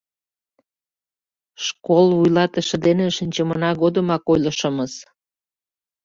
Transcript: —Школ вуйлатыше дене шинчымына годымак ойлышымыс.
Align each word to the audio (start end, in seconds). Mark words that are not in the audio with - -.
—Школ 1.65 2.07
вуйлатыше 2.17 2.77
дене 2.85 3.05
шинчымына 3.17 3.69
годымак 3.81 4.23
ойлышымыс. 4.31 4.93